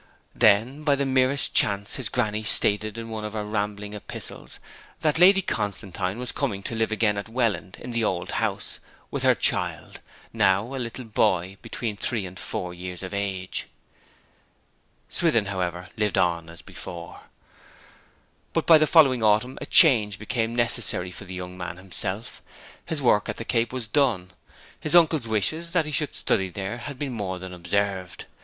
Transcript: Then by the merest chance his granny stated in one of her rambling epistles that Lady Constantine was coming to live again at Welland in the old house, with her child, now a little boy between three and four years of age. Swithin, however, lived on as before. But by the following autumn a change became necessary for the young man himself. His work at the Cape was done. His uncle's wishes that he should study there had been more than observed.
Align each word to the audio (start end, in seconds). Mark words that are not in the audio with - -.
Then 0.33 0.83
by 0.83 0.95
the 0.95 1.05
merest 1.05 1.53
chance 1.53 1.97
his 1.97 2.09
granny 2.09 2.41
stated 2.41 2.97
in 2.97 3.09
one 3.09 3.23
of 3.23 3.33
her 3.33 3.45
rambling 3.45 3.93
epistles 3.93 4.59
that 5.01 5.19
Lady 5.19 5.43
Constantine 5.43 6.17
was 6.17 6.31
coming 6.31 6.63
to 6.63 6.73
live 6.73 6.91
again 6.91 7.19
at 7.19 7.29
Welland 7.29 7.77
in 7.79 7.91
the 7.91 8.03
old 8.03 8.31
house, 8.31 8.79
with 9.11 9.21
her 9.21 9.35
child, 9.35 9.99
now 10.33 10.73
a 10.73 10.81
little 10.81 11.05
boy 11.05 11.59
between 11.61 11.95
three 11.97 12.25
and 12.25 12.39
four 12.39 12.73
years 12.73 13.03
of 13.03 13.13
age. 13.13 13.67
Swithin, 15.07 15.45
however, 15.45 15.89
lived 15.95 16.17
on 16.17 16.49
as 16.49 16.63
before. 16.63 17.25
But 18.53 18.65
by 18.65 18.79
the 18.79 18.87
following 18.87 19.21
autumn 19.21 19.59
a 19.61 19.67
change 19.67 20.17
became 20.17 20.55
necessary 20.55 21.11
for 21.11 21.25
the 21.25 21.35
young 21.35 21.55
man 21.55 21.77
himself. 21.77 22.41
His 22.83 23.03
work 23.03 23.29
at 23.29 23.37
the 23.37 23.45
Cape 23.45 23.71
was 23.71 23.87
done. 23.87 24.31
His 24.79 24.95
uncle's 24.95 25.27
wishes 25.27 25.73
that 25.73 25.85
he 25.85 25.91
should 25.91 26.15
study 26.15 26.49
there 26.49 26.79
had 26.79 26.97
been 26.97 27.13
more 27.13 27.37
than 27.37 27.53
observed. 27.53 28.25